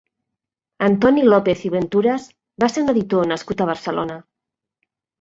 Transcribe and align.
Antoni 0.85 1.25
López 1.33 1.61
i 1.69 1.71
Benturas 1.77 2.27
va 2.65 2.73
ser 2.77 2.87
un 2.87 2.93
editor 2.97 3.31
nascut 3.37 3.63
a 3.67 3.71
Barcelona. 3.75 4.21